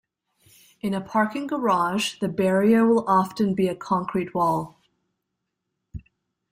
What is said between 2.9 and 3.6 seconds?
often